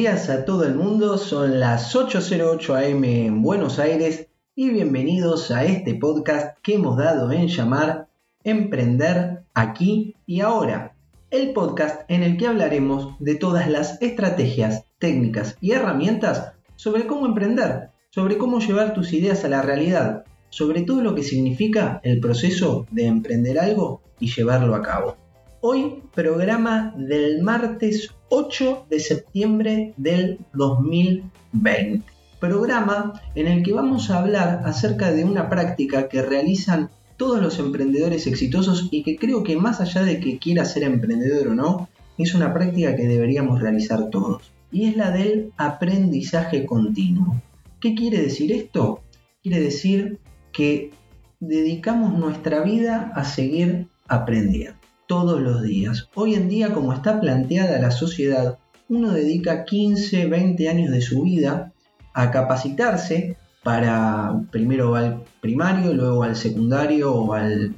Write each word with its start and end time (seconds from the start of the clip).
días 0.00 0.30
a 0.30 0.46
todo 0.46 0.64
el 0.64 0.76
mundo, 0.76 1.18
son 1.18 1.60
las 1.60 1.94
8.08 1.94 2.90
am 2.90 3.04
en 3.04 3.42
Buenos 3.42 3.78
Aires 3.78 4.28
y 4.54 4.70
bienvenidos 4.70 5.50
a 5.50 5.66
este 5.66 5.94
podcast 5.94 6.56
que 6.62 6.76
hemos 6.76 6.96
dado 6.96 7.30
en 7.32 7.48
llamar 7.48 8.08
Emprender 8.42 9.42
aquí 9.52 10.16
y 10.24 10.40
ahora. 10.40 10.96
El 11.30 11.52
podcast 11.52 12.10
en 12.10 12.22
el 12.22 12.38
que 12.38 12.46
hablaremos 12.46 13.14
de 13.18 13.34
todas 13.34 13.68
las 13.68 14.00
estrategias, 14.00 14.86
técnicas 14.98 15.58
y 15.60 15.72
herramientas 15.72 16.54
sobre 16.76 17.06
cómo 17.06 17.26
emprender, 17.26 17.90
sobre 18.08 18.38
cómo 18.38 18.58
llevar 18.60 18.94
tus 18.94 19.12
ideas 19.12 19.44
a 19.44 19.50
la 19.50 19.60
realidad, 19.60 20.24
sobre 20.48 20.80
todo 20.80 21.02
lo 21.02 21.14
que 21.14 21.24
significa 21.24 22.00
el 22.04 22.20
proceso 22.20 22.86
de 22.90 23.04
emprender 23.04 23.58
algo 23.58 24.00
y 24.18 24.32
llevarlo 24.32 24.74
a 24.74 24.80
cabo. 24.80 25.19
Hoy 25.62 26.02
programa 26.14 26.94
del 26.96 27.42
martes 27.42 28.14
8 28.30 28.86
de 28.88 28.98
septiembre 28.98 29.92
del 29.98 30.38
2020. 30.54 32.02
Programa 32.40 33.20
en 33.34 33.46
el 33.46 33.62
que 33.62 33.74
vamos 33.74 34.08
a 34.08 34.20
hablar 34.20 34.62
acerca 34.64 35.12
de 35.12 35.22
una 35.26 35.50
práctica 35.50 36.08
que 36.08 36.22
realizan 36.22 36.88
todos 37.18 37.42
los 37.42 37.58
emprendedores 37.58 38.26
exitosos 38.26 38.88
y 38.90 39.02
que 39.02 39.18
creo 39.18 39.42
que 39.42 39.56
más 39.56 39.82
allá 39.82 40.02
de 40.02 40.18
que 40.18 40.38
quiera 40.38 40.64
ser 40.64 40.84
emprendedor 40.84 41.48
o 41.48 41.54
no, 41.54 41.90
es 42.16 42.34
una 42.34 42.54
práctica 42.54 42.96
que 42.96 43.06
deberíamos 43.06 43.60
realizar 43.60 44.08
todos. 44.08 44.54
Y 44.72 44.88
es 44.88 44.96
la 44.96 45.10
del 45.10 45.52
aprendizaje 45.58 46.64
continuo. 46.64 47.42
¿Qué 47.80 47.94
quiere 47.94 48.22
decir 48.22 48.50
esto? 48.50 49.02
Quiere 49.42 49.60
decir 49.60 50.20
que 50.52 50.92
dedicamos 51.38 52.18
nuestra 52.18 52.62
vida 52.62 53.12
a 53.14 53.24
seguir 53.24 53.88
aprendiendo 54.08 54.79
todos 55.10 55.40
los 55.40 55.62
días. 55.62 56.08
Hoy 56.14 56.34
en 56.34 56.48
día, 56.48 56.72
como 56.72 56.92
está 56.92 57.20
planteada 57.20 57.80
la 57.80 57.90
sociedad, 57.90 58.60
uno 58.88 59.10
dedica 59.10 59.64
15, 59.64 60.26
20 60.26 60.68
años 60.68 60.92
de 60.92 61.00
su 61.00 61.22
vida 61.22 61.72
a 62.14 62.30
capacitarse 62.30 63.36
para 63.64 64.40
primero 64.52 64.94
al 64.94 65.24
primario, 65.40 65.94
luego 65.94 66.22
al 66.22 66.36
secundario 66.36 67.12
o 67.12 67.34
al, 67.34 67.74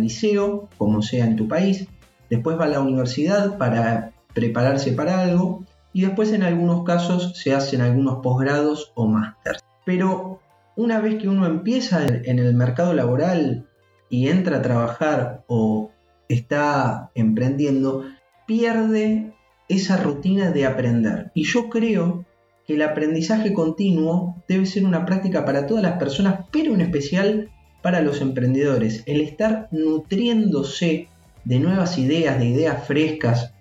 liceo, 0.00 0.70
como 0.78 1.02
sea 1.02 1.26
en 1.26 1.36
tu 1.36 1.48
país, 1.48 1.86
después 2.30 2.58
va 2.58 2.64
a 2.64 2.68
la 2.68 2.80
universidad 2.80 3.58
para 3.58 4.12
prepararse 4.32 4.92
para 4.92 5.20
algo 5.20 5.66
y 5.92 6.00
después 6.00 6.32
en 6.32 6.44
algunos 6.44 6.82
casos 6.84 7.36
se 7.36 7.52
hacen 7.52 7.82
algunos 7.82 8.20
posgrados 8.22 8.90
o 8.94 9.06
máster. 9.06 9.58
Pero 9.84 10.40
una 10.76 10.98
vez 11.02 11.20
que 11.20 11.28
uno 11.28 11.44
empieza 11.44 12.06
en 12.06 12.38
el 12.38 12.54
mercado 12.54 12.94
laboral 12.94 13.66
y 14.08 14.28
entra 14.28 14.58
a 14.58 14.62
trabajar 14.62 15.44
o 15.46 15.90
está 16.28 17.10
emprendiendo, 17.14 18.04
pierde 18.46 19.34
esa 19.68 19.96
rutina 19.96 20.50
de 20.50 20.66
aprender. 20.66 21.30
Y 21.34 21.44
yo 21.44 21.68
creo 21.68 22.24
que 22.66 22.74
el 22.74 22.82
aprendizaje 22.82 23.52
continuo 23.52 24.42
debe 24.48 24.66
ser 24.66 24.84
una 24.84 25.04
práctica 25.04 25.44
para 25.44 25.66
todas 25.66 25.82
las 25.82 25.98
personas, 25.98 26.46
pero 26.50 26.74
en 26.74 26.80
especial 26.80 27.50
para 27.82 28.00
los 28.00 28.20
emprendedores. 28.20 29.02
El 29.06 29.20
estar 29.20 29.68
nutriéndose 29.70 31.08
de 31.44 31.58
nuevas 31.58 31.98
ideas, 31.98 32.38
de 32.38 32.46
ideas 32.46 32.86
frescas, 32.86 33.52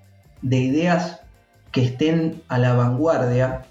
de 0.41 0.57
ideas 0.59 1.19
que 1.71 1.83
estén 1.83 2.41
a 2.47 2.57
la 2.57 2.73
vanguardia, 2.73 3.65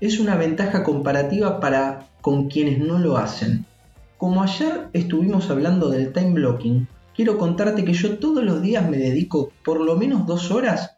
es 0.00 0.18
una 0.18 0.36
ventaja 0.36 0.82
comparativa 0.82 1.60
para 1.60 2.06
con 2.22 2.48
quienes 2.48 2.78
no 2.78 2.98
lo 2.98 3.18
hacen. 3.18 3.66
Como 4.16 4.42
ayer 4.42 4.88
estuvimos 4.92 5.50
hablando 5.50 5.90
del 5.90 6.12
time 6.12 6.32
blocking, 6.32 6.88
quiero 7.20 7.36
contarte 7.36 7.84
que 7.84 7.92
yo 7.92 8.18
todos 8.18 8.42
los 8.42 8.62
días 8.62 8.88
me 8.88 8.96
dedico 8.96 9.52
por 9.62 9.78
lo 9.78 9.94
menos 9.94 10.26
dos 10.26 10.50
horas 10.50 10.96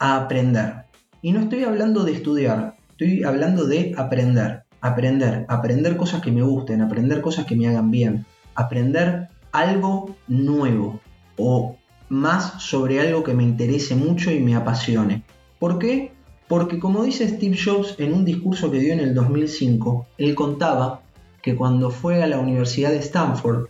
a 0.00 0.16
aprender. 0.16 0.86
Y 1.22 1.30
no 1.30 1.38
estoy 1.38 1.62
hablando 1.62 2.02
de 2.02 2.10
estudiar, 2.10 2.74
estoy 2.90 3.22
hablando 3.22 3.66
de 3.66 3.94
aprender. 3.96 4.64
Aprender, 4.80 5.46
aprender 5.48 5.96
cosas 5.96 6.22
que 6.22 6.32
me 6.32 6.42
gusten, 6.42 6.80
aprender 6.80 7.20
cosas 7.20 7.46
que 7.46 7.54
me 7.54 7.68
hagan 7.68 7.92
bien, 7.92 8.26
aprender 8.56 9.28
algo 9.52 10.16
nuevo 10.26 10.98
o 11.36 11.76
más 12.08 12.60
sobre 12.60 12.98
algo 12.98 13.22
que 13.22 13.34
me 13.34 13.44
interese 13.44 13.94
mucho 13.94 14.32
y 14.32 14.40
me 14.40 14.56
apasione. 14.56 15.22
¿Por 15.60 15.78
qué? 15.78 16.10
Porque 16.48 16.80
como 16.80 17.04
dice 17.04 17.28
Steve 17.28 17.56
Jobs 17.56 17.94
en 17.98 18.12
un 18.12 18.24
discurso 18.24 18.72
que 18.72 18.80
dio 18.80 18.92
en 18.92 18.98
el 18.98 19.14
2005, 19.14 20.08
él 20.18 20.34
contaba 20.34 21.02
que 21.42 21.54
cuando 21.54 21.90
fue 21.90 22.24
a 22.24 22.26
la 22.26 22.40
Universidad 22.40 22.90
de 22.90 22.98
Stanford 22.98 23.68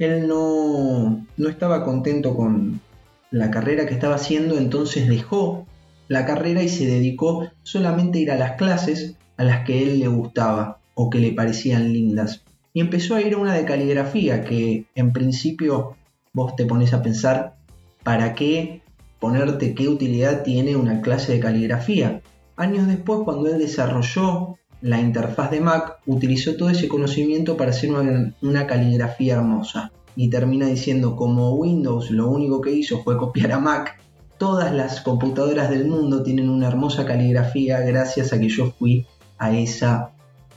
él 0.00 0.26
no, 0.26 1.26
estaba 1.48 1.84
contento 1.84 2.34
con 2.34 2.80
la 3.30 3.50
carrera 3.50 3.86
que 3.86 3.92
estaba 3.92 4.14
haciendo, 4.14 4.56
entonces 4.56 5.08
dejó 5.08 5.66
la 6.08 6.24
carrera 6.24 6.62
y 6.62 6.68
se 6.70 6.86
dedicó 6.86 7.48
solamente 7.62 8.18
a 8.18 8.22
ir 8.22 8.30
a 8.30 8.36
las 8.36 8.52
clases 8.52 9.14
a 9.36 9.44
las 9.44 9.64
que 9.64 9.82
él 9.82 10.00
le 10.00 10.08
gustaba 10.08 10.80
o 10.94 11.10
que 11.10 11.18
le 11.18 11.32
parecían 11.32 11.92
lindas. 11.92 12.42
Y 12.72 12.80
empezó 12.80 13.14
a 13.14 13.20
ir 13.20 13.34
a 13.34 13.38
una 13.38 13.54
de 13.54 13.66
caligrafía 13.66 14.42
que 14.42 14.86
en 14.94 15.12
principio 15.12 15.96
vos 16.32 16.56
te 16.56 16.64
pones 16.64 16.94
a 16.94 17.02
pensar, 17.02 17.56
¿para 18.02 18.34
qué 18.34 18.80
ponerte 19.18 19.74
qué 19.74 19.88
utilidad 19.88 20.42
tiene 20.42 20.76
una 20.76 21.02
clase 21.02 21.32
de 21.32 21.40
caligrafía? 21.40 22.22
Años 22.56 22.86
después, 22.86 23.20
cuando 23.24 23.50
él 23.50 23.58
desarrolló 23.58 24.56
la 24.82 25.00
interfaz 25.00 25.50
de 25.50 25.60
Mac 25.60 25.98
utilizó 26.06 26.56
todo 26.56 26.70
ese 26.70 26.88
conocimiento 26.88 27.56
para 27.56 27.70
hacer 27.70 27.90
una, 27.90 28.66
caligrafía 28.66 29.34
hermosa. 29.34 29.92
Y 30.16 30.28
termina 30.28 30.66
diciendo, 30.66 31.16
como 31.16 31.54
Windows 31.54 32.10
lo 32.10 32.28
único 32.28 32.60
que 32.60 32.72
hizo 32.72 33.02
fue 33.02 33.16
copiar 33.16 33.52
a 33.52 33.60
Mac, 33.60 34.00
todas 34.38 34.74
las 34.74 35.00
computadoras 35.00 35.70
del 35.70 35.86
mundo 35.86 36.22
tienen 36.22 36.48
una 36.48 36.68
hermosa 36.68 37.04
caligrafía 37.04 37.80
gracias 37.80 38.32
a 38.32 38.40
que 38.40 38.48
yo 38.48 38.72
fui 38.72 39.06
a 39.38 39.52
esa 39.52 40.12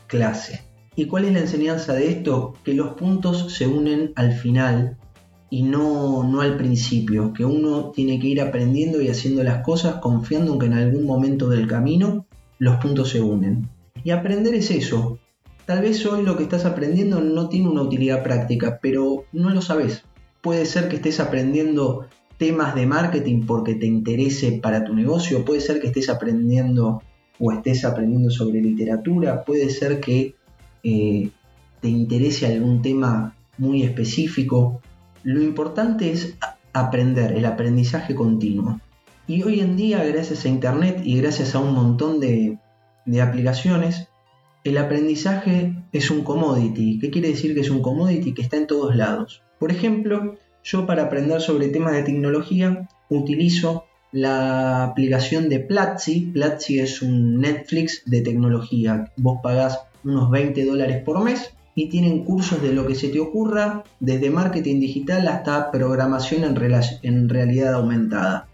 clase. 0.08 0.62
¿Y 0.96 1.06
cuál 1.06 1.26
es 1.26 1.34
la 1.34 1.40
enseñanza 1.40 1.94
de 1.94 2.10
esto? 2.10 2.54
Que 2.64 2.74
los 2.74 2.94
puntos 2.94 3.54
se 3.54 3.68
unen 3.68 4.14
al 4.16 4.34
final 4.34 4.98
y 5.50 5.64
no, 5.64 6.24
no 6.24 6.42
al 6.42 6.58
principio, 6.58 7.34
que 7.34 7.46
uno 7.46 7.92
tiene 7.92 8.20
que 8.20 8.28
ir 8.28 8.42
aprendiendo 8.42 9.02
y 9.02 9.10
haciendo 9.10 9.44
las 9.44 9.64
cosas 9.64 9.96
confiando 9.96 10.54
en 10.54 10.60
que 10.60 10.66
en 10.66 10.74
algún 10.74 11.06
momento 11.06 11.50
del 11.50 11.68
camino 11.68 12.26
los 12.58 12.78
puntos 12.78 13.10
se 13.10 13.22
unen. 13.22 13.70
Y 14.02 14.12
aprender 14.12 14.54
es 14.56 14.72
eso. 14.72 15.20
Tal 15.66 15.82
vez 15.82 16.06
hoy 16.06 16.24
lo 16.24 16.36
que 16.36 16.44
estás 16.44 16.66
aprendiendo 16.66 17.22
no 17.22 17.50
tiene 17.50 17.70
una 17.70 17.84
utilidad 17.84 18.24
práctica, 18.24 18.80
pero 18.82 19.26
no 19.32 19.50
lo 19.50 19.62
sabes. 19.62 20.04
Puede 20.42 20.66
ser 20.66 20.90
que 20.90 20.98
estés 20.98 21.20
aprendiendo 21.20 22.08
temas 22.38 22.76
de 22.76 22.86
marketing 22.86 23.46
porque 23.46 23.76
te 23.76 23.86
interese 23.86 24.60
para 24.62 24.84
tu 24.84 24.94
negocio, 24.94 25.46
puede 25.46 25.62
ser 25.62 25.80
que 25.80 25.88
estés 25.88 26.10
aprendiendo 26.10 27.02
o 27.40 27.52
estés 27.52 27.86
aprendiendo 27.86 28.30
sobre 28.30 28.62
literatura, 28.62 29.44
puede 29.44 29.70
ser 29.70 30.00
que 30.02 30.36
eh, 30.84 31.30
te 31.80 31.88
interese 31.88 32.46
algún 32.46 32.82
tema 32.82 33.36
muy 33.58 33.84
específico. 33.84 34.82
Lo 35.24 35.42
importante 35.42 36.12
es 36.12 36.38
aprender, 36.74 37.34
el 37.34 37.46
aprendizaje 37.46 38.16
continuo. 38.16 38.80
Y 39.28 39.44
hoy 39.44 39.62
en 39.62 39.78
día, 39.78 40.04
gracias 40.04 40.44
a 40.44 40.50
Internet 40.50 41.02
y 41.04 41.18
gracias 41.18 41.56
a 41.56 41.60
un 41.60 41.74
montón 41.74 42.20
de 42.20 42.58
de 43.06 43.22
aplicaciones, 43.22 44.08
el 44.64 44.78
aprendizaje 44.78 45.76
es 45.92 46.10
un 46.10 46.24
commodity. 46.24 47.00
¿Qué 47.00 47.10
quiere 47.10 47.30
decir 47.30 47.54
que 47.54 47.62
es 47.62 47.70
un 47.70 47.82
commodity? 47.82 48.34
Que 48.34 48.42
está 48.42 48.58
en 48.58 48.68
todos 48.68 48.96
lados. 48.96 49.44
Por 49.60 49.72
ejemplo, 49.72 50.38
yo 50.64 50.86
para 50.86 51.04
aprender 51.04 51.42
sobre 51.42 51.68
temas 51.68 51.94
de 51.94 52.04
tecnología 52.04 52.88
utilizo 53.10 53.86
la 54.14 54.86
aplicación 54.86 55.50
de 55.50 55.60
Platzi. 55.60 56.32
Platzi 56.34 56.80
es 56.80 57.02
un 57.02 57.42
Netflix 57.42 58.04
de 58.06 58.22
tecnología. 58.22 59.12
Vos 59.18 59.40
pagás 59.44 59.80
unos 60.04 60.30
20 60.32 60.66
dólares 60.66 61.04
por 61.04 61.22
mes 61.22 61.54
y 61.76 61.90
tienen 61.90 62.24
cursos 62.24 62.62
de 62.62 62.72
lo 62.72 62.86
que 62.86 62.96
se 62.96 63.10
te 63.10 63.20
ocurra, 63.20 63.84
desde 64.00 64.30
marketing 64.30 64.80
digital 64.80 65.28
hasta 65.28 65.72
programación 65.72 66.44
en, 66.44 66.56
en 67.02 67.30
realidad 67.30 67.74
aumentada. 67.74 68.48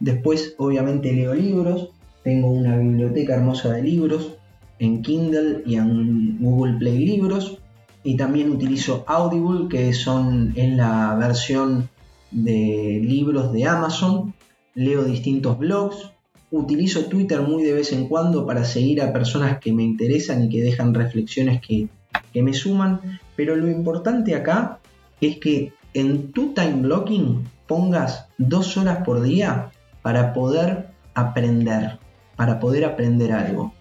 Después, 0.00 0.54
obviamente, 0.58 1.12
leo 1.12 1.34
libros, 1.34 1.90
tengo 2.22 2.48
una 2.50 2.76
biblioteca 2.76 3.34
hermosa 3.34 3.72
de 3.72 3.82
libros 3.82 4.36
en 4.78 5.02
Kindle 5.02 5.62
y 5.64 5.76
en 5.76 6.38
Google 6.40 6.74
Play 6.74 6.98
Libros. 6.98 7.58
Y 8.04 8.16
también 8.16 8.50
utilizo 8.50 9.04
Audible, 9.06 9.68
que 9.68 9.92
son 9.92 10.52
en 10.56 10.76
la 10.76 11.14
versión 11.14 11.88
de 12.32 13.00
libros 13.02 13.52
de 13.52 13.64
Amazon. 13.66 14.34
Leo 14.74 15.04
distintos 15.04 15.58
blogs. 15.58 16.10
Utilizo 16.50 17.06
Twitter 17.06 17.40
muy 17.42 17.62
de 17.62 17.72
vez 17.72 17.92
en 17.92 18.08
cuando 18.08 18.44
para 18.44 18.64
seguir 18.64 19.00
a 19.00 19.12
personas 19.12 19.58
que 19.58 19.72
me 19.72 19.84
interesan 19.84 20.44
y 20.44 20.48
que 20.48 20.62
dejan 20.62 20.94
reflexiones 20.94 21.60
que, 21.60 21.88
que 22.32 22.42
me 22.42 22.52
suman. 22.52 23.20
Pero 23.36 23.56
lo 23.56 23.70
importante 23.70 24.34
acá 24.34 24.80
es 25.20 25.38
que 25.38 25.72
en 25.94 26.32
tu 26.32 26.54
time 26.54 26.82
blocking 26.82 27.44
pongas 27.68 28.26
dos 28.36 28.76
horas 28.76 29.04
por 29.04 29.22
día 29.22 29.70
para 30.02 30.32
poder 30.32 30.88
aprender 31.14 31.98
para 32.42 32.58
poder 32.58 32.84
aprender 32.84 33.30
algo. 33.30 33.72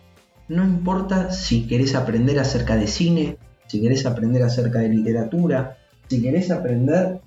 No 0.47 0.63
importa 0.63 1.31
si 1.31 1.65
querés 1.65 1.95
aprender 1.95 2.37
acerca 2.37 2.75
de 2.75 2.85
cine, 2.85 3.37
si 3.65 3.81
querés 3.81 4.05
aprender 4.05 4.43
acerca 4.43 4.77
de 4.77 4.89
literatura, 4.89 5.77
si 6.07 6.21
querés 6.21 6.51
aprender 6.51 7.21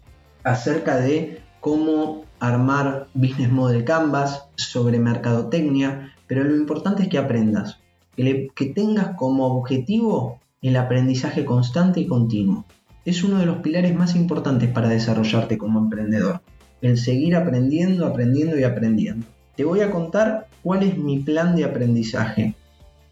acerca 0.44 0.98
de 0.98 1.40
cómo 1.58 2.24
armar 2.38 3.08
business 3.14 3.50
model 3.50 3.82
canvas, 3.82 4.44
sobre 4.54 5.00
mercadotecnia, 5.00 6.12
pero 6.28 6.44
lo 6.44 6.54
importante 6.54 7.02
es 7.02 7.08
que 7.08 7.18
aprendas, 7.18 7.80
que, 8.14 8.46
que 8.54 8.66
tengas 8.66 9.16
como 9.16 9.58
objetivo 9.58 10.38
el 10.62 10.76
aprendizaje 10.76 11.44
constante 11.44 11.98
y 11.98 12.06
continuo. 12.06 12.64
Es 13.04 13.24
uno 13.24 13.40
de 13.40 13.46
los 13.46 13.56
pilares 13.56 13.92
más 13.92 14.14
importantes 14.14 14.70
para 14.70 14.88
desarrollarte 14.88 15.58
como 15.58 15.80
emprendedor, 15.80 16.42
el 16.80 16.96
seguir 16.96 17.34
aprendiendo, 17.34 18.06
aprendiendo 18.06 18.56
y 18.56 18.62
aprendiendo. 18.62 19.26
Te 19.56 19.64
voy 19.64 19.80
a 19.80 19.90
contar 19.90 20.48
cuál 20.62 20.82
es 20.82 20.98
mi 20.98 21.18
plan 21.18 21.54
de 21.54 21.64
aprendizaje. 21.64 22.54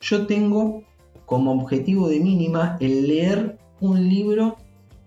Yo 0.01 0.27
tengo 0.27 0.83
como 1.27 1.53
objetivo 1.53 2.09
de 2.09 2.21
mínima 2.21 2.77
el 2.81 3.07
leer 3.07 3.59
un 3.81 4.09
libro 4.09 4.57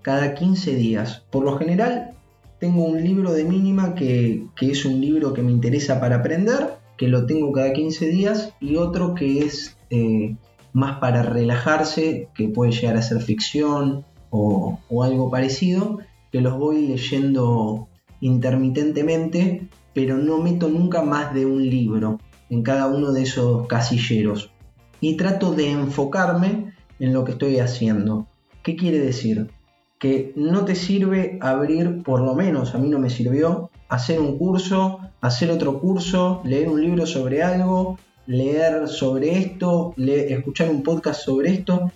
cada 0.01 0.35
15 0.35 0.75
días. 0.75 1.23
Por 1.31 1.43
lo 1.43 1.57
general, 1.57 2.11
tengo 2.59 2.83
un 2.83 3.03
libro 3.03 3.33
de 3.33 3.43
mínima 3.43 3.95
que, 3.95 4.45
es 4.61 4.85
un 4.85 5.01
libro 5.01 5.33
que 5.33 5.41
me 5.41 5.51
interesa 5.51 5.99
para 5.99 6.17
aprender, 6.17 6.75
que 6.97 7.07
lo 7.07 7.25
tengo 7.25 7.51
cada 7.51 7.73
15 7.73 8.07
días, 8.07 8.53
y 8.61 8.77
otro 8.77 9.13
que 9.13 9.39
es 9.39 9.75
eh, 9.89 10.35
más 10.71 10.99
para 10.99 11.23
relajarse, 11.23 12.29
que 12.33 12.47
puede 12.47 12.71
llegar 12.71 12.97
a 12.97 13.01
ser 13.01 13.21
ficción 13.21 14.05
o, 14.29 14.79
o 14.89 15.03
algo 15.03 15.29
parecido, 15.29 15.99
que 16.31 16.41
los 16.41 16.57
voy 16.57 16.87
leyendo 16.87 17.87
intermitentemente, 18.21 19.67
pero 19.95 20.17
no 20.17 20.39
meto 20.39 20.67
nunca 20.67 21.01
más 21.01 21.33
de 21.33 21.45
un 21.45 21.67
libro 21.67 22.19
en 22.49 22.61
cada 22.61 22.87
uno 22.87 23.13
de 23.13 23.23
esos 23.23 23.65
casilleros. 23.65 24.51
Y 24.99 25.15
trato 25.15 25.53
de 25.53 25.71
enfocarme 25.71 26.73
en 26.99 27.13
lo 27.13 27.23
que 27.23 27.31
estoy 27.31 27.59
haciendo. 27.59 28.27
¿Qué 28.61 28.75
quiere 28.75 28.99
decir? 28.99 29.49
Que 29.97 30.33
no 30.35 30.65
te 30.65 30.75
sirve 30.75 31.39
abrir, 31.41 32.03
por 32.03 32.19
lo 32.19 32.35
menos 32.35 32.75
a 32.75 32.77
mí 32.77 32.89
no 32.89 32.99
me 32.99 33.09
sirvió, 33.09 33.71
hacer 33.87 34.19
un 34.19 34.37
curso, 34.37 34.99
hacer 35.21 35.49
otro 35.49 35.79
curso, 35.79 36.41
leer 36.43 36.67
un 36.67 36.81
libro 36.81 37.05
sobre 37.05 37.41
algo, 37.41 37.97
leer 38.27 38.89
sobre 38.89 39.37
esto, 39.37 39.93
escuchar 39.97 40.69
un 40.71 40.83
podcast 40.83 41.21
sobre 41.21 41.53
esto. 41.53 41.89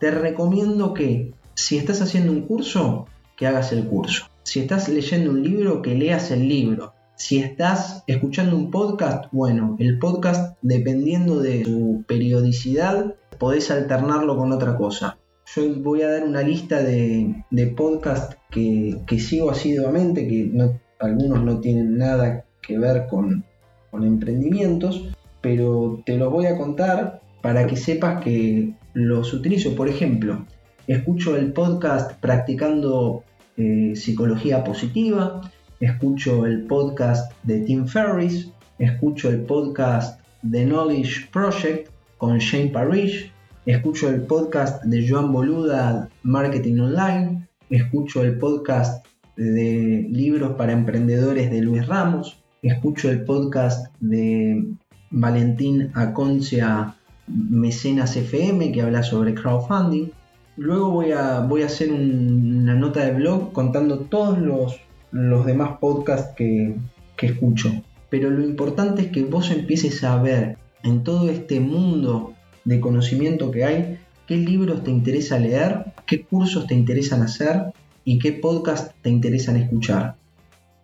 Te 0.00 0.10
recomiendo 0.10 0.92
que 0.92 1.32
si 1.54 1.78
estás 1.78 2.02
haciendo 2.02 2.32
un 2.32 2.42
curso, 2.42 3.06
que 3.36 3.46
hagas 3.46 3.72
el 3.72 3.84
curso. 3.84 4.26
Si 4.42 4.58
estás 4.58 4.88
leyendo 4.88 5.30
un 5.30 5.42
libro, 5.42 5.82
que 5.82 5.94
leas 5.94 6.32
el 6.32 6.48
libro. 6.48 6.94
Si 7.16 7.38
estás 7.38 8.02
escuchando 8.08 8.56
un 8.56 8.72
podcast, 8.72 9.26
bueno, 9.30 9.76
el 9.78 10.00
podcast, 10.00 10.58
dependiendo 10.62 11.38
de 11.38 11.64
su 11.64 12.04
periodicidad, 12.08 13.14
podés 13.38 13.70
alternarlo 13.70 14.36
con 14.36 14.50
otra 14.50 14.76
cosa. 14.76 15.16
Yo 15.54 15.62
voy 15.76 16.02
a 16.02 16.10
dar 16.10 16.24
una 16.24 16.42
lista 16.42 16.82
de, 16.82 17.44
podcasts 17.76 18.36
que, 18.50 19.18
sigo 19.18 19.50
asiduamente, 19.50 20.26
que 20.26 20.52
algunos 20.98 21.42
no 21.44 21.60
tienen 21.60 21.98
nada 21.98 22.44
que 22.60 22.78
ver 22.78 23.06
con, 23.08 23.44
emprendimientos, 23.92 25.08
pero 25.40 26.02
te 26.04 26.16
los 26.16 26.32
voy 26.32 26.46
a 26.46 26.58
contar 26.58 27.20
para 27.42 27.64
que 27.68 27.76
sepas 27.76 28.24
que 28.24 28.74
los 28.92 29.32
utilizo. 29.32 29.76
Por 29.76 29.88
ejemplo, 29.88 30.46
escucho 30.88 31.36
el 31.36 31.52
podcast 31.52 32.18
practicando 32.18 33.22
eh, 33.56 33.92
psicología 33.94 34.64
positiva, 34.64 35.42
escucho 35.80 36.46
el 36.46 36.62
podcast 36.62 37.32
de 37.42 37.60
Tim 37.60 37.86
Ferriss, 37.86 38.50
escucho 38.78 39.30
el 39.30 39.40
podcast 39.40 40.20
The 40.50 40.64
Knowledge 40.64 41.28
Project 41.32 41.90
con 42.18 42.38
Shane 42.38 42.70
Parrish, 42.70 43.30
escucho 43.66 44.08
el 44.08 44.22
podcast 44.22 44.82
de 44.84 45.08
Joan 45.08 45.32
Boluda, 45.32 46.08
Marketing 46.22 46.78
Online, 46.80 47.48
escucho 47.70 48.22
el 48.22 48.38
podcast 48.38 49.04
de 49.36 50.06
Libros 50.10 50.52
para 50.56 50.72
Emprendedores 50.72 51.50
de 51.50 51.60
Luis 51.60 51.86
Ramos, 51.86 52.42
escucho 52.62 53.10
el 53.10 53.24
podcast 53.24 53.94
de 54.00 54.64
Valentín 55.10 55.90
Aconcia, 55.94 56.94
Mecenas 57.26 58.16
FM, 58.16 58.72
que 58.72 58.82
habla 58.82 59.02
sobre 59.02 59.34
crowdfunding. 59.34 60.08
Luego 60.56 60.90
voy 60.90 61.12
a, 61.12 61.40
voy 61.40 61.62
a 61.62 61.66
hacer 61.66 61.92
una 61.92 62.74
nota 62.74 63.04
de 63.04 63.12
blog 63.12 63.52
contando 63.52 64.00
todos 64.00 64.38
los, 64.38 64.80
los 65.14 65.46
demás 65.46 65.78
podcasts 65.80 66.34
que, 66.36 66.74
que 67.16 67.26
escucho. 67.26 67.70
Pero 68.10 68.30
lo 68.30 68.44
importante 68.44 69.02
es 69.02 69.08
que 69.08 69.22
vos 69.22 69.50
empieces 69.52 70.02
a 70.02 70.20
ver 70.20 70.58
en 70.82 71.04
todo 71.04 71.30
este 71.30 71.60
mundo 71.60 72.34
de 72.64 72.80
conocimiento 72.80 73.52
que 73.52 73.64
hay, 73.64 73.98
qué 74.26 74.36
libros 74.36 74.82
te 74.82 74.90
interesa 74.90 75.38
leer, 75.38 75.92
qué 76.04 76.24
cursos 76.24 76.66
te 76.66 76.74
interesan 76.74 77.22
hacer 77.22 77.72
y 78.04 78.18
qué 78.18 78.32
podcasts 78.32 78.92
te 79.02 79.10
interesan 79.10 79.56
escuchar. 79.56 80.16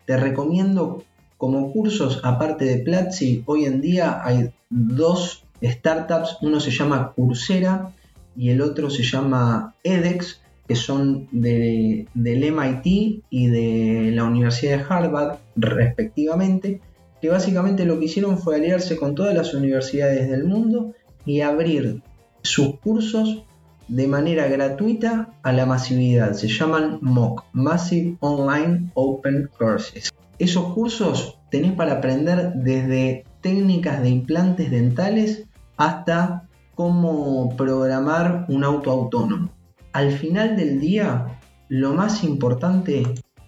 Te 0.07 0.17
recomiendo 0.17 1.03
como 1.37 1.73
cursos, 1.73 2.21
aparte 2.23 2.65
de 2.67 2.79
Platzi, 2.85 3.43
hoy 3.47 3.65
en 3.65 3.81
día 3.81 4.21
hay 4.25 4.51
dos 4.69 5.45
startups, 5.61 6.37
uno 6.41 6.61
se 6.61 6.71
llama 6.71 7.13
Coursera 7.17 7.93
y 8.37 8.51
el 8.51 8.61
otro 8.61 8.91
se 8.91 9.03
llama 9.03 9.75
edX, 9.83 10.41
que 10.71 10.77
son 10.77 11.27
del 11.33 12.07
MIT 12.17 13.25
y 13.29 13.49
de 13.49 14.13
la 14.15 14.23
Universidad 14.23 14.79
de 14.79 14.85
Harvard, 14.89 15.39
respectivamente, 15.57 16.81
que 17.21 17.29
básicamente 17.29 17.85
lo 17.85 17.99
que 17.99 18.05
hicieron 18.05 18.39
fue 18.39 18.55
aliarse 18.55 18.97
con 18.97 19.17
todas 19.17 19.35
las 19.35 19.53
universidades 19.53 20.31
del 20.31 20.45
mundo 20.45 20.93
y 21.27 21.41
abrir 21.41 22.05
sus 22.43 22.79
cursos 22.79 23.43
de 23.89 24.07
manera 24.07 24.47
gratuita 24.47 25.31
a 25.43 25.53
la 25.53 25.67
masividad. 25.67 26.35
Se 26.35 26.47
llaman 26.47 27.01
MOOC, 27.01 27.47
Massive 27.53 28.17
Online 28.21 28.93
Open 28.95 29.51
Courses. 29.59 30.13
Esos 30.39 30.73
cursos 30.73 31.41
tenés 31.51 31.73
para 31.73 31.95
aprender 31.95 32.53
desde 32.55 33.25
técnicas 33.41 34.03
de 34.03 34.11
implantes 34.11 34.71
dentales 34.71 35.49
hasta 35.77 36.45
cómo 36.77 37.57
programar 37.57 38.45
un 38.49 38.63
auto 38.63 38.93
autónomo. 38.93 39.51
Al 39.93 40.13
final 40.13 40.57
del 40.57 40.81
día, 40.81 41.41
lo 41.69 41.95
más 41.95 42.23
importante 42.23 43.03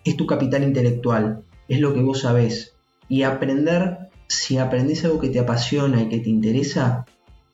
es 0.04 0.16
tu 0.16 0.26
capital 0.26 0.64
intelectual, 0.64 1.44
es 1.68 1.78
lo 1.78 1.94
que 1.94 2.02
vos 2.02 2.22
sabés. 2.22 2.74
Y 3.08 3.22
aprender, 3.22 4.10
si 4.26 4.58
aprendés 4.58 5.04
algo 5.04 5.20
que 5.20 5.28
te 5.28 5.38
apasiona 5.38 6.02
y 6.02 6.08
que 6.08 6.18
te 6.18 6.30
interesa, 6.30 7.06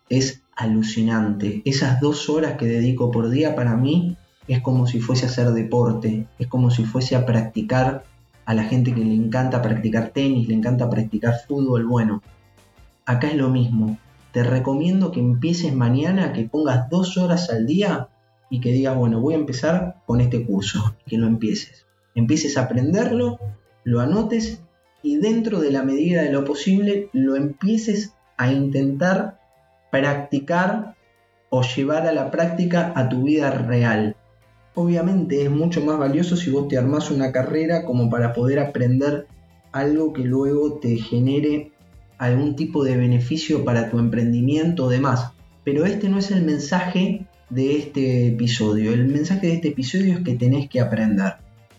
es 0.08 0.42
alucinante. 0.56 1.60
Esas 1.66 2.00
dos 2.00 2.30
horas 2.30 2.56
que 2.56 2.66
dedico 2.66 3.10
por 3.10 3.28
día 3.28 3.54
para 3.54 3.76
mí 3.76 4.16
es 4.46 4.62
como 4.62 4.86
si 4.86 5.00
fuese 5.00 5.26
a 5.26 5.28
hacer 5.28 5.50
deporte, 5.50 6.26
es 6.38 6.46
como 6.46 6.70
si 6.70 6.84
fuese 6.84 7.14
a 7.14 7.26
practicar 7.26 8.04
a 8.46 8.54
la 8.54 8.64
gente 8.64 8.94
que 8.94 9.04
le 9.04 9.14
encanta 9.14 9.60
practicar 9.60 10.08
tenis, 10.08 10.48
le 10.48 10.54
encanta 10.54 10.88
practicar 10.88 11.34
fútbol. 11.46 11.86
Bueno, 11.86 12.22
acá 13.04 13.28
es 13.28 13.36
lo 13.36 13.50
mismo. 13.50 13.98
Te 14.32 14.42
recomiendo 14.42 15.12
que 15.12 15.20
empieces 15.20 15.74
mañana, 15.74 16.32
que 16.32 16.44
pongas 16.44 16.88
dos 16.88 17.18
horas 17.18 17.50
al 17.50 17.66
día 17.66 18.08
y 18.50 18.60
que 18.60 18.72
digas, 18.72 18.96
bueno, 18.96 19.20
voy 19.20 19.34
a 19.34 19.38
empezar 19.38 20.02
con 20.06 20.20
este 20.20 20.44
curso, 20.44 20.96
que 21.06 21.18
lo 21.18 21.26
empieces. 21.26 21.86
Empieces 22.14 22.56
a 22.56 22.62
aprenderlo, 22.62 23.38
lo 23.84 24.00
anotes 24.00 24.62
y 25.02 25.18
dentro 25.18 25.60
de 25.60 25.70
la 25.70 25.82
medida 25.82 26.22
de 26.22 26.32
lo 26.32 26.44
posible 26.44 27.10
lo 27.12 27.36
empieces 27.36 28.14
a 28.36 28.52
intentar 28.52 29.38
practicar 29.90 30.96
o 31.50 31.62
llevar 31.62 32.06
a 32.06 32.12
la 32.12 32.30
práctica 32.30 32.92
a 32.94 33.08
tu 33.08 33.24
vida 33.24 33.50
real. 33.50 34.16
Obviamente 34.74 35.42
es 35.42 35.50
mucho 35.50 35.84
más 35.84 35.98
valioso 35.98 36.36
si 36.36 36.50
vos 36.50 36.68
te 36.68 36.78
armás 36.78 37.10
una 37.10 37.32
carrera 37.32 37.84
como 37.84 38.10
para 38.10 38.32
poder 38.32 38.58
aprender 38.58 39.26
algo 39.72 40.12
que 40.12 40.22
luego 40.22 40.78
te 40.78 40.96
genere 40.96 41.72
algún 42.18 42.56
tipo 42.56 42.84
de 42.84 42.96
beneficio 42.96 43.64
para 43.64 43.90
tu 43.90 43.98
emprendimiento 43.98 44.84
o 44.84 44.88
demás. 44.88 45.32
Pero 45.64 45.84
este 45.84 46.08
no 46.08 46.18
es 46.18 46.30
el 46.30 46.42
mensaje 46.42 47.26
de 47.50 47.78
este 47.78 48.28
episodio. 48.28 48.92
El 48.92 49.06
mensaje 49.08 49.48
de 49.48 49.54
este 49.54 49.68
episodio 49.68 50.14
es 50.14 50.20
que 50.20 50.34
tenés 50.34 50.68
que 50.68 50.80
aprender. 50.80 51.34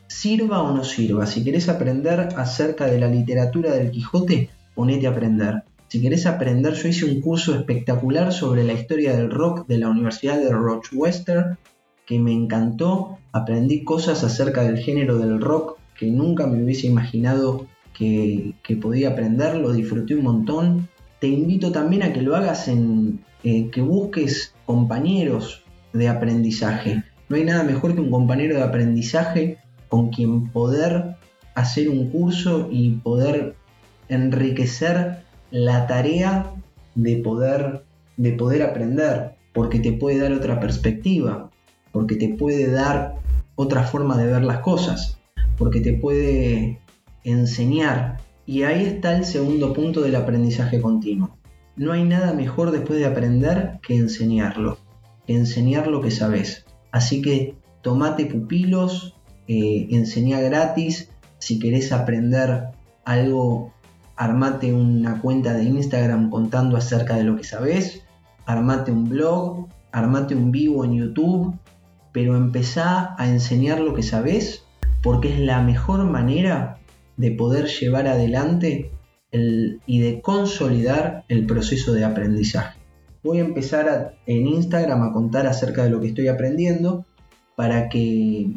Sirva 0.07 0.63
o 0.63 0.75
no 0.75 0.83
sirva, 0.83 1.27
si 1.27 1.43
querés 1.43 1.69
aprender 1.69 2.29
acerca 2.35 2.87
de 2.87 2.99
la 2.99 3.07
literatura 3.07 3.73
del 3.73 3.91
Quijote, 3.91 4.49
ponete 4.73 5.07
a 5.07 5.11
aprender. 5.11 5.63
Si 5.87 6.01
querés 6.01 6.25
aprender, 6.25 6.73
yo 6.73 6.87
hice 6.87 7.05
un 7.05 7.19
curso 7.19 7.55
espectacular 7.55 8.31
sobre 8.31 8.63
la 8.63 8.73
historia 8.73 9.15
del 9.15 9.31
rock 9.31 9.67
de 9.67 9.79
la 9.79 9.89
Universidad 9.89 10.39
de 10.39 10.49
Rochester, 10.49 11.57
que 12.05 12.19
me 12.19 12.31
encantó. 12.31 13.17
Aprendí 13.31 13.83
cosas 13.83 14.23
acerca 14.23 14.63
del 14.63 14.79
género 14.79 15.17
del 15.17 15.39
rock 15.39 15.77
que 15.97 16.07
nunca 16.07 16.47
me 16.47 16.63
hubiese 16.63 16.87
imaginado 16.87 17.67
que, 17.93 18.53
podía 18.81 19.09
aprender, 19.09 19.57
lo 19.57 19.73
disfruté 19.73 20.15
un 20.15 20.23
montón. 20.23 20.89
Te 21.19 21.27
invito 21.27 21.71
también 21.71 22.03
a 22.03 22.13
que 22.13 22.21
lo 22.21 22.35
hagas 22.35 22.67
en 22.67 23.19
eh, 23.43 23.69
que 23.69 23.81
busques 23.81 24.53
compañeros 24.69 25.63
de 25.93 26.09
aprendizaje. 26.09 27.03
No 27.27 27.37
hay 27.37 27.43
nada 27.43 27.63
mejor 27.63 27.95
que 27.95 28.01
un 28.01 28.11
compañero 28.11 28.55
de 28.55 28.61
aprendizaje 28.61 29.57
con 29.87 30.11
quien 30.11 30.51
poder 30.51 31.15
hacer 31.55 31.89
un 31.89 32.11
curso 32.11 32.67
y 32.69 32.91
poder 32.97 33.55
enriquecer 34.09 35.23
la 35.49 35.87
tarea 35.87 36.51
de 36.93 37.15
poder, 37.15 37.83
de 38.17 38.33
poder 38.33 38.61
aprender, 38.61 39.31
porque 39.53 39.79
te 39.79 39.91
puede 39.91 40.19
dar 40.19 40.33
otra 40.33 40.59
perspectiva, 40.59 41.49
porque 41.91 42.15
te 42.15 42.29
puede 42.35 42.69
dar 42.69 43.15
otra 43.55 43.81
forma 43.81 44.17
de 44.17 44.27
ver 44.27 44.43
las 44.43 44.59
cosas, 44.59 45.17
porque 45.57 45.81
te 45.81 45.93
puede 45.93 46.79
enseñar. 47.23 48.17
Y 48.45 48.61
ahí 48.61 48.85
está 48.85 49.17
el 49.17 49.25
segundo 49.25 49.73
punto 49.73 50.01
del 50.01 50.15
aprendizaje 50.15 50.79
continuo. 50.79 51.38
No 51.79 51.93
hay 51.93 52.03
nada 52.03 52.33
mejor 52.33 52.71
después 52.71 52.99
de 52.99 53.05
aprender 53.05 53.79
que 53.81 53.95
enseñarlo, 53.95 54.77
que 55.25 55.33
enseñar 55.33 55.87
lo 55.87 56.01
que 56.01 56.11
sabes. 56.11 56.65
Así 56.91 57.21
que 57.21 57.55
tomate 57.81 58.25
pupilos, 58.25 59.15
eh, 59.47 59.87
enseña 59.91 60.41
gratis, 60.41 61.09
si 61.37 61.57
querés 61.57 61.93
aprender 61.93 62.71
algo, 63.05 63.71
armate 64.17 64.73
una 64.73 65.21
cuenta 65.21 65.53
de 65.53 65.63
Instagram 65.63 66.29
contando 66.29 66.75
acerca 66.75 67.15
de 67.15 67.23
lo 67.23 67.37
que 67.37 67.45
sabes, 67.45 68.03
armate 68.45 68.91
un 68.91 69.07
blog, 69.07 69.69
armate 69.93 70.35
un 70.35 70.51
vivo 70.51 70.83
en 70.83 70.95
YouTube, 70.95 71.57
pero 72.11 72.35
empezá 72.35 73.15
a 73.17 73.29
enseñar 73.29 73.79
lo 73.79 73.93
que 73.93 74.03
sabes 74.03 74.65
porque 75.01 75.33
es 75.33 75.39
la 75.39 75.61
mejor 75.61 76.03
manera 76.03 76.77
de 77.15 77.31
poder 77.31 77.67
llevar 77.67 78.05
adelante 78.07 78.91
y 79.31 79.99
de 79.99 80.21
consolidar 80.21 81.23
el 81.27 81.45
proceso 81.45 81.93
de 81.93 82.03
aprendizaje. 82.03 82.79
Voy 83.23 83.39
a 83.39 83.45
empezar 83.45 84.15
en 84.25 84.47
Instagram 84.47 85.03
a 85.03 85.11
contar 85.11 85.45
acerca 85.45 85.83
de 85.83 85.89
lo 85.89 85.99
que 85.99 86.07
estoy 86.07 86.27
aprendiendo 86.27 87.05
para 87.55 87.89
que, 87.89 88.49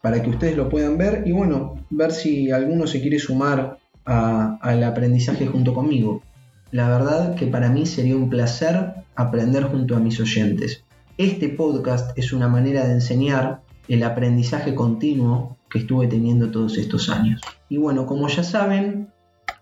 para 0.00 0.22
que 0.22 0.30
ustedes 0.30 0.56
lo 0.56 0.68
puedan 0.68 0.96
ver 0.96 1.24
y 1.26 1.32
bueno, 1.32 1.74
ver 1.90 2.12
si 2.12 2.50
alguno 2.50 2.86
se 2.86 3.00
quiere 3.00 3.18
sumar 3.18 3.78
al 4.04 4.84
aprendizaje 4.84 5.46
junto 5.46 5.74
conmigo. 5.74 6.22
La 6.70 6.88
verdad 6.88 7.34
que 7.34 7.46
para 7.46 7.68
mí 7.70 7.86
sería 7.86 8.16
un 8.16 8.30
placer 8.30 8.94
aprender 9.16 9.64
junto 9.64 9.96
a 9.96 10.00
mis 10.00 10.20
oyentes. 10.20 10.84
Este 11.18 11.48
podcast 11.48 12.16
es 12.16 12.32
una 12.32 12.48
manera 12.48 12.86
de 12.86 12.94
enseñar 12.94 13.62
el 13.88 14.04
aprendizaje 14.04 14.74
continuo 14.74 15.56
que 15.70 15.78
estuve 15.80 16.06
teniendo 16.06 16.50
todos 16.50 16.78
estos 16.78 17.08
años. 17.08 17.40
Y 17.68 17.78
bueno, 17.78 18.06
como 18.06 18.28
ya 18.28 18.44
saben, 18.44 19.08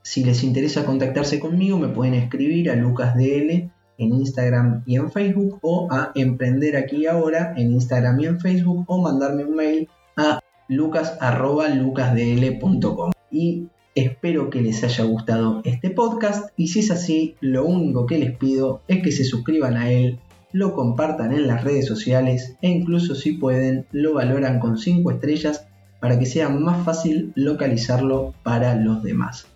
si 0.05 0.23
les 0.23 0.45
interesa 0.45 0.85
contactarse 0.85 1.41
conmigo, 1.41 1.79
me 1.79 1.89
pueden 1.89 2.13
escribir 2.13 2.71
a 2.71 2.77
lucasdl 2.77 3.71
en 3.97 3.97
Instagram 3.97 4.83
y 4.85 4.97
en 4.97 5.11
Facebook 5.11 5.61
o 5.63 5.89
a 5.91 6.13
Emprender 6.15 6.77
aquí 6.77 7.07
ahora 7.07 7.55
en 7.57 7.73
Instagram 7.73 8.21
y 8.21 8.27
en 8.27 8.39
Facebook 8.39 8.85
o 8.87 9.01
mandarme 9.01 9.47
un 9.47 9.57
mail 9.57 9.89
a 10.19 10.41
lucas.lucasdl.com. 10.69 13.13
Y 13.31 13.69
espero 13.95 14.51
que 14.51 14.61
les 14.61 14.85
haya 14.85 15.05
gustado 15.05 15.63
este 15.65 15.89
podcast 15.89 16.51
y 16.55 16.69
si 16.69 16.81
es 16.81 16.91
así, 16.91 17.37
lo 17.41 17.65
único 17.65 18.05
que 18.05 18.19
les 18.19 18.37
pido 18.37 18.83
es 18.89 19.03
que 19.03 19.11
se 19.11 19.25
suscriban 19.25 19.79
a 19.79 19.91
él, 19.91 20.19
lo 20.53 20.75
compartan 20.75 21.33
en 21.33 21.47
las 21.47 21.65
redes 21.65 21.87
sociales 21.87 22.59
e 22.61 22.69
incluso 22.69 23.15
si 23.15 23.33
pueden 23.33 23.87
lo 23.91 24.13
valoran 24.13 24.61
con 24.61 24.77
5 24.77 25.13
estrellas 25.13 25.67
para 25.99 26.19
que 26.19 26.27
sea 26.27 26.51
más 26.51 26.85
fácil 26.85 27.33
localizarlo 27.37 28.35
para 28.43 28.75
los 28.75 29.03
demás. 29.03 29.47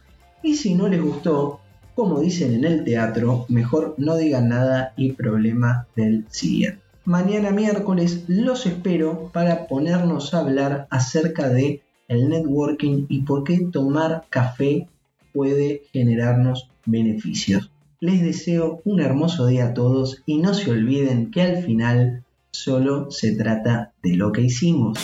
Y 0.42 0.54
si 0.54 0.74
no 0.74 0.88
les 0.88 1.02
gustó, 1.02 1.60
como 1.94 2.20
dicen 2.20 2.54
en 2.54 2.64
el 2.64 2.84
teatro, 2.84 3.44
mejor 3.48 3.94
no 3.98 4.16
digan 4.16 4.48
nada 4.48 4.92
y 4.96 5.12
problema 5.12 5.86
del 5.96 6.26
siguiente. 6.30 6.80
Mañana 7.04 7.50
miércoles 7.50 8.24
los 8.28 8.66
espero 8.66 9.30
para 9.32 9.66
ponernos 9.66 10.34
a 10.34 10.40
hablar 10.40 10.86
acerca 10.90 11.48
de 11.48 11.82
el 12.06 12.28
networking 12.28 13.06
y 13.08 13.22
por 13.22 13.44
qué 13.44 13.66
tomar 13.72 14.26
café 14.28 14.88
puede 15.32 15.82
generarnos 15.92 16.70
beneficios. 16.84 17.70
Les 18.00 18.22
deseo 18.22 18.80
un 18.84 19.00
hermoso 19.00 19.46
día 19.46 19.68
a 19.68 19.74
todos 19.74 20.22
y 20.24 20.38
no 20.38 20.54
se 20.54 20.70
olviden 20.70 21.30
que 21.30 21.42
al 21.42 21.62
final 21.64 22.24
solo 22.50 23.10
se 23.10 23.34
trata 23.34 23.92
de 24.02 24.16
lo 24.16 24.30
que 24.30 24.42
hicimos. 24.42 24.98